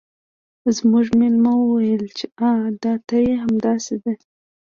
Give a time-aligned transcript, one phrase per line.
[0.75, 4.13] زموږ میلمه وویل چې آه دا ته یې همداسې ده